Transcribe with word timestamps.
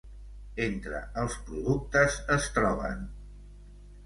Entre 0.67 1.01
els 1.23 1.35
productes 1.49 2.17
es 2.37 2.49
troben: 2.57 3.05